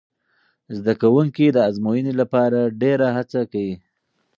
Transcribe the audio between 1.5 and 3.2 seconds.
د ازموینې لپاره ډېره